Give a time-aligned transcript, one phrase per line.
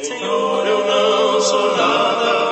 [0.00, 2.51] Senhor, eu não sou nada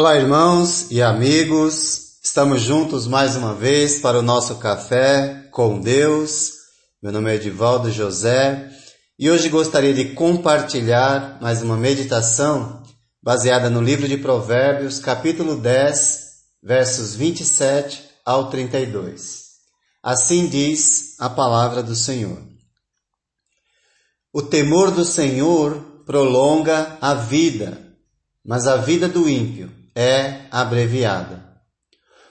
[0.00, 2.20] Olá, irmãos e amigos.
[2.24, 6.52] Estamos juntos mais uma vez para o nosso café com Deus.
[7.02, 8.70] Meu nome é Edivaldo José
[9.18, 12.82] e hoje gostaria de compartilhar mais uma meditação
[13.22, 16.28] baseada no livro de Provérbios, capítulo 10,
[16.62, 19.42] versos 27 ao 32.
[20.02, 22.42] Assim diz a palavra do Senhor.
[24.32, 27.78] O temor do Senhor prolonga a vida,
[28.42, 31.50] mas a vida do ímpio é abreviada.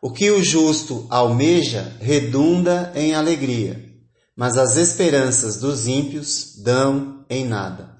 [0.00, 3.88] O que o justo almeja redunda em alegria,
[4.36, 7.96] mas as esperanças dos ímpios dão em nada.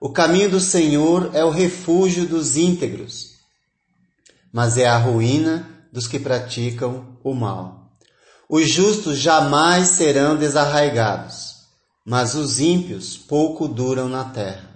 [0.00, 3.36] O caminho do Senhor é o refúgio dos íntegros,
[4.52, 7.92] mas é a ruína dos que praticam o mal.
[8.48, 11.56] Os justos jamais serão desarraigados,
[12.04, 14.70] mas os ímpios pouco duram na terra.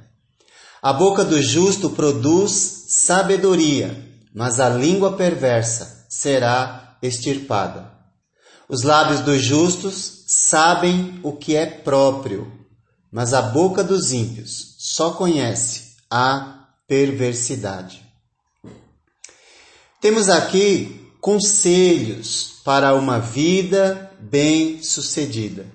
[0.83, 7.93] A boca do justo produz sabedoria, mas a língua perversa será extirpada.
[8.69, 12.53] Os lábios dos justos sabem o que é próprio,
[13.11, 18.05] mas a boca dos ímpios só conhece a perversidade.
[20.01, 25.67] Temos aqui conselhos para uma vida bem-sucedida.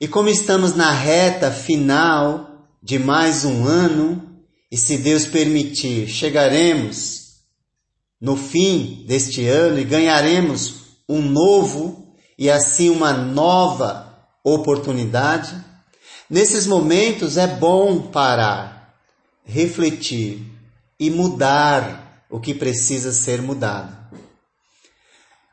[0.00, 4.29] E como estamos na reta final de mais um ano,
[4.70, 7.20] e se Deus permitir, chegaremos
[8.20, 10.74] no fim deste ano e ganharemos
[11.08, 15.54] um novo e assim uma nova oportunidade,
[16.28, 18.94] nesses momentos é bom parar,
[19.44, 20.46] refletir
[20.98, 23.98] e mudar o que precisa ser mudado.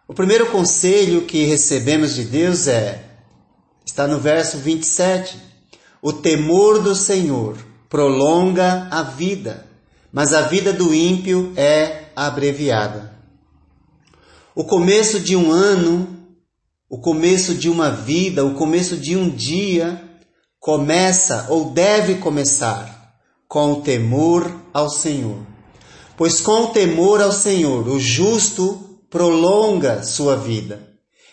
[0.07, 3.03] O primeiro conselho que recebemos de Deus é
[3.85, 5.37] está no verso 27.
[6.01, 7.57] O temor do Senhor
[7.89, 9.65] prolonga a vida,
[10.11, 13.13] mas a vida do ímpio é abreviada.
[14.55, 16.07] O começo de um ano,
[16.89, 20.01] o começo de uma vida, o começo de um dia
[20.59, 23.13] começa ou deve começar
[23.47, 25.45] com o temor ao Senhor.
[26.17, 30.87] Pois com o temor ao Senhor, o justo prolonga sua vida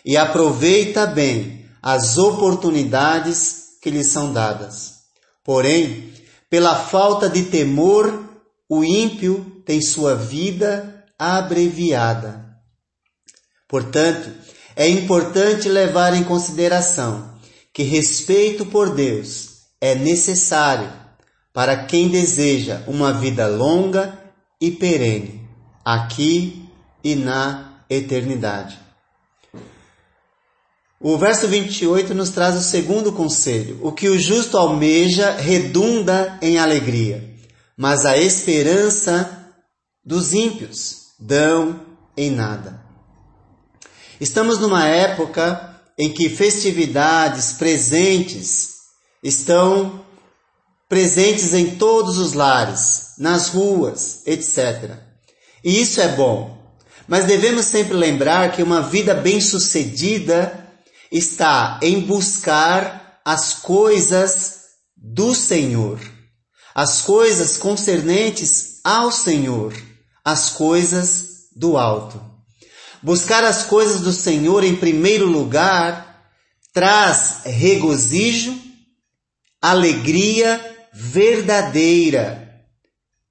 [0.05, 4.95] e aproveita bem as oportunidades que lhe são dadas.
[5.43, 6.13] Porém,
[6.55, 8.31] pela falta de temor,
[8.71, 12.49] o ímpio tem sua vida abreviada.
[13.69, 14.31] Portanto,
[14.77, 17.41] é importante levar em consideração
[17.73, 20.93] que respeito por Deus é necessário
[21.53, 24.17] para quem deseja uma vida longa
[24.61, 25.45] e perene,
[25.85, 26.69] aqui
[27.03, 28.79] e na eternidade.
[31.07, 33.79] O verso 28 nos traz o segundo conselho.
[33.83, 37.23] O que o justo almeja redunda em alegria,
[37.77, 39.53] mas a esperança
[40.03, 41.79] dos ímpios dão
[42.17, 42.81] em nada.
[44.19, 48.69] Estamos numa época em que festividades, presentes,
[49.23, 50.07] estão
[50.89, 54.93] presentes em todos os lares, nas ruas, etc.
[55.63, 56.65] E isso é bom.
[57.07, 60.64] Mas devemos sempre lembrar que uma vida bem-sucedida
[61.15, 64.63] está em buscar as coisas
[64.97, 66.01] do Senhor,
[66.75, 69.73] as coisas concernentes ao Senhor,
[70.25, 72.21] as coisas do alto.
[73.01, 76.27] Buscar as coisas do Senhor em primeiro lugar
[76.73, 78.53] traz regozijo,
[79.63, 82.61] alegria verdadeira,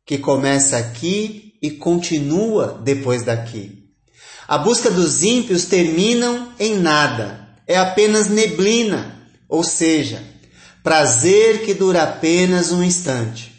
[0.06, 3.84] que começa aqui e continua depois daqui.
[4.48, 10.24] A busca dos ímpios terminam em nada é apenas neblina, ou seja,
[10.84, 13.52] prazer que dura apenas um instante.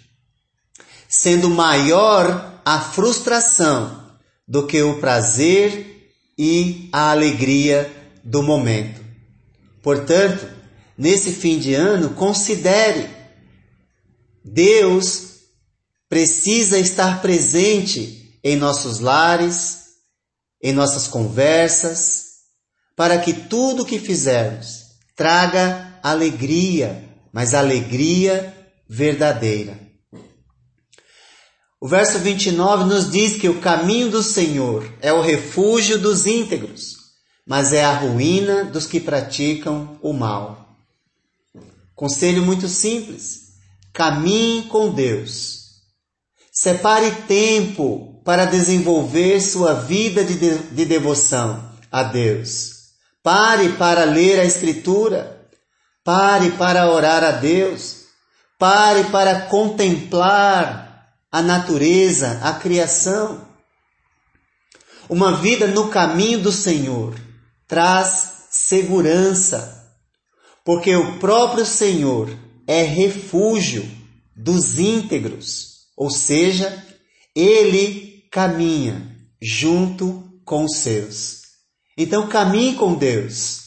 [1.08, 4.10] sendo maior a frustração
[4.48, 7.88] do que o prazer e a alegria
[8.24, 9.00] do momento.
[9.80, 10.44] Portanto,
[10.98, 13.08] nesse fim de ano, considere
[14.44, 15.34] Deus
[16.08, 19.84] precisa estar presente em nossos lares,
[20.62, 22.33] em nossas conversas,
[22.96, 24.84] para que tudo que fizermos
[25.16, 28.54] traga alegria, mas alegria
[28.88, 29.78] verdadeira.
[31.80, 36.94] O verso 29 nos diz que o caminho do Senhor é o refúgio dos íntegros,
[37.46, 40.78] mas é a ruína dos que praticam o mal.
[41.94, 43.54] Conselho muito simples:
[43.92, 45.64] caminhe com Deus.
[46.50, 52.83] Separe tempo para desenvolver sua vida de, de, de devoção a Deus.
[53.24, 55.48] Pare para ler a Escritura.
[56.04, 58.04] Pare para orar a Deus.
[58.58, 63.48] Pare para contemplar a natureza, a criação.
[65.08, 67.14] Uma vida no caminho do Senhor
[67.66, 69.90] traz segurança,
[70.62, 72.28] porque o próprio Senhor
[72.66, 73.90] é refúgio
[74.36, 76.84] dos íntegros, ou seja,
[77.34, 81.43] ele caminha junto com os seus.
[81.96, 83.60] Então caminhe com Deus,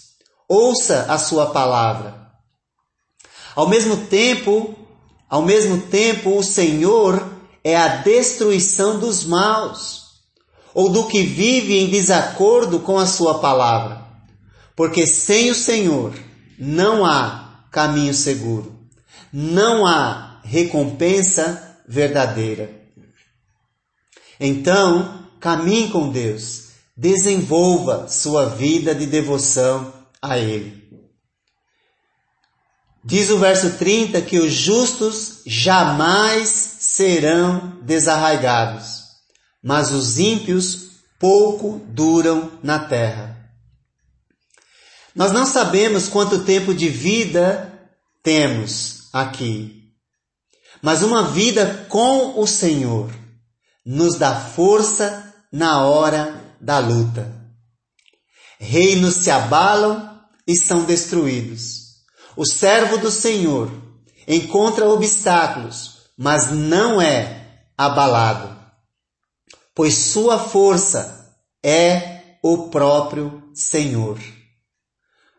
[0.47, 2.27] ouça a sua palavra.
[3.55, 4.75] Ao mesmo tempo,
[5.29, 7.27] ao mesmo tempo, o Senhor
[7.63, 10.03] é a destruição dos maus,
[10.73, 14.05] ou do que vive em desacordo com a sua palavra.
[14.75, 16.13] Porque sem o Senhor
[16.59, 18.77] não há caminho seguro
[19.31, 22.71] não há recompensa verdadeira.
[24.39, 26.66] Então, caminhe com Deus,
[26.97, 30.87] desenvolva sua vida de devoção a Ele.
[33.05, 39.03] Diz o verso 30 que os justos jamais serão desarraigados,
[39.63, 40.87] mas os ímpios
[41.19, 43.37] pouco duram na terra.
[45.15, 47.73] Nós não sabemos quanto tempo de vida
[48.23, 49.83] temos, aqui.
[50.81, 53.09] Mas uma vida com o Senhor
[53.85, 57.33] nos dá força na hora da luta.
[58.59, 61.87] Reinos se abalam e são destruídos.
[62.35, 63.71] O servo do Senhor
[64.27, 68.57] encontra obstáculos, mas não é abalado,
[69.75, 74.19] pois sua força é o próprio Senhor.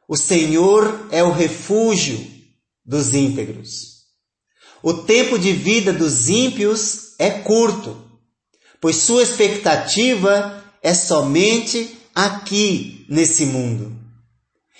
[0.09, 2.19] O Senhor é o refúgio
[2.85, 3.99] dos íntegros.
[4.83, 8.09] O tempo de vida dos ímpios é curto,
[8.81, 10.58] pois sua expectativa
[10.89, 13.97] é somente aqui nesse mundo.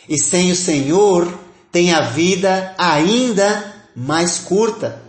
[0.09, 1.39] E sem o Senhor
[1.71, 5.03] tem a vida ainda mais curta.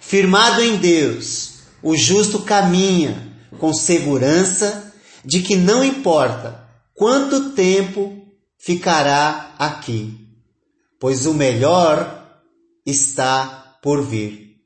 [0.00, 4.92] Firmado em Deus, o justo caminha com segurança
[5.24, 8.26] de que não importa quanto tempo
[8.58, 10.24] ficará aqui
[11.04, 12.40] pois o melhor
[12.86, 14.56] está por vir.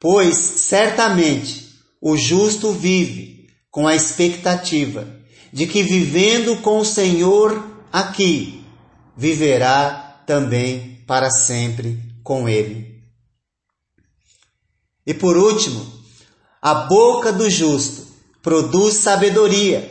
[0.00, 1.68] Pois certamente
[2.00, 3.43] o justo vive
[3.74, 5.04] com a expectativa
[5.52, 7.60] de que vivendo com o Senhor
[7.92, 8.64] aqui,
[9.16, 13.02] viverá também para sempre com Ele.
[15.04, 15.84] E por último,
[16.62, 18.06] a boca do justo
[18.40, 19.90] produz sabedoria,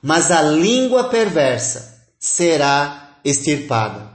[0.00, 4.10] mas a língua perversa será extirpada.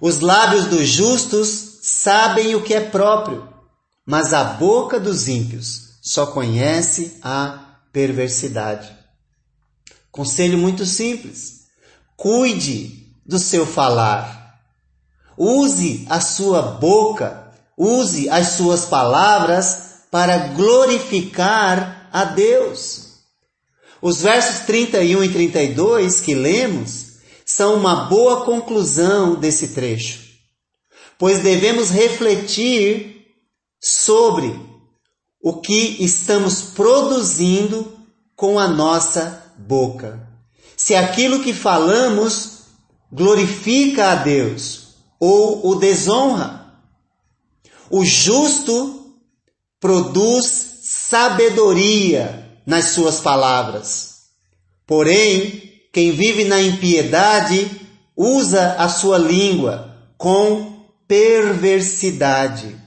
[0.00, 3.52] Os lábios dos justos sabem o que é próprio,
[4.06, 8.90] mas a boca dos ímpios só conhece a perversidade.
[10.10, 11.66] Conselho muito simples:
[12.16, 14.58] cuide do seu falar.
[15.36, 23.10] Use a sua boca, use as suas palavras para glorificar a Deus.
[24.02, 27.10] Os versos 31 e 32 que lemos
[27.44, 30.20] são uma boa conclusão desse trecho,
[31.18, 33.26] pois devemos refletir
[33.80, 34.69] sobre
[35.42, 37.92] o que estamos produzindo
[38.36, 40.28] com a nossa boca.
[40.76, 42.60] Se aquilo que falamos
[43.12, 46.72] glorifica a Deus ou o desonra.
[47.90, 49.14] O justo
[49.80, 54.10] produz sabedoria nas suas palavras.
[54.86, 57.68] Porém, quem vive na impiedade
[58.16, 62.79] usa a sua língua com perversidade.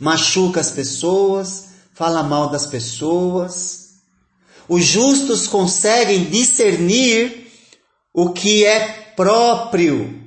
[0.00, 3.84] Machuca as pessoas, fala mal das pessoas.
[4.68, 7.52] Os justos conseguem discernir
[8.12, 10.22] o que é próprio.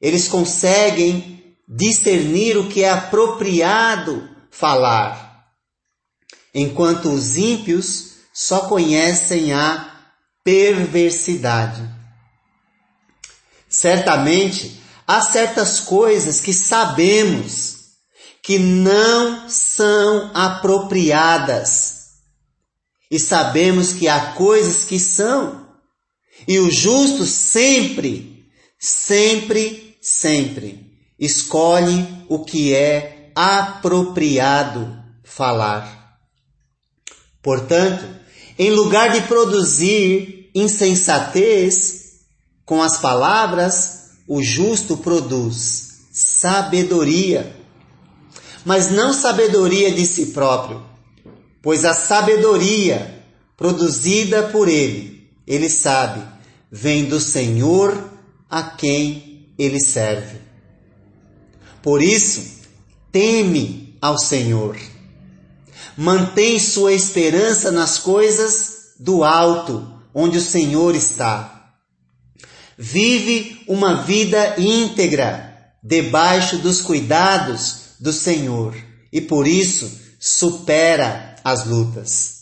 [0.00, 5.46] Eles conseguem discernir o que é apropriado falar,
[6.52, 9.88] enquanto os ímpios só conhecem a
[10.42, 11.88] perversidade.
[13.68, 17.79] Certamente, há certas coisas que sabemos
[18.50, 22.16] que não são apropriadas.
[23.08, 25.68] E sabemos que há coisas que são.
[26.48, 28.44] E o justo sempre,
[28.76, 36.18] sempre, sempre escolhe o que é apropriado falar.
[37.40, 38.04] Portanto,
[38.58, 42.24] em lugar de produzir insensatez
[42.64, 47.59] com as palavras, o justo produz sabedoria
[48.64, 50.84] mas não sabedoria de si próprio,
[51.62, 53.24] pois a sabedoria
[53.56, 56.22] produzida por ele, ele sabe,
[56.70, 58.10] vem do Senhor
[58.48, 60.38] a quem ele serve.
[61.82, 62.60] Por isso,
[63.10, 64.76] teme ao Senhor.
[65.96, 71.74] Mantém sua esperança nas coisas do alto, onde o Senhor está.
[72.76, 78.74] Vive uma vida íntegra, debaixo dos cuidados do Senhor
[79.12, 82.40] e por isso supera as lutas.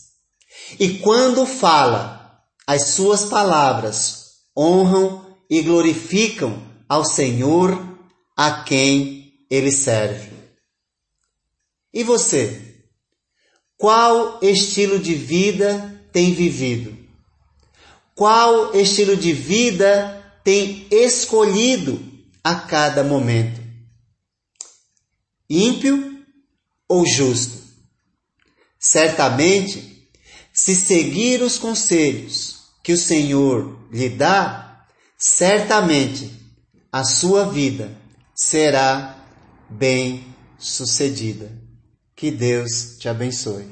[0.79, 4.19] E quando fala, as suas palavras
[4.55, 7.97] honram e glorificam ao Senhor
[8.37, 10.31] a quem ele serve.
[11.93, 12.61] E você?
[13.77, 16.95] Qual estilo de vida tem vivido?
[18.13, 21.99] Qual estilo de vida tem escolhido
[22.43, 23.68] a cada momento?
[25.49, 26.23] Ímpio
[26.87, 27.59] ou justo.
[28.79, 30.07] Certamente,
[30.53, 34.85] se seguir os conselhos que o Senhor lhe dá,
[35.17, 36.31] certamente
[36.91, 37.97] a sua vida
[38.35, 39.23] será
[39.69, 40.25] bem
[40.57, 41.51] sucedida.
[42.15, 43.65] Que Deus te abençoe.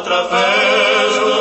[0.00, 1.31] Cadeias